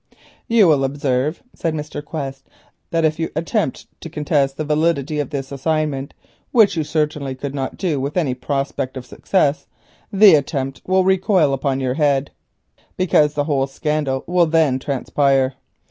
[0.47, 2.03] "You will observe," said Mr.
[2.03, 2.49] Quest,
[2.89, 6.15] "that if you attempt to contest the validity of this assignment,
[6.51, 9.67] which you probably could not do with any prospect of success,
[10.11, 12.31] the attempt must recoil upon your own head,
[12.97, 15.53] because the whole scandal will then transpire.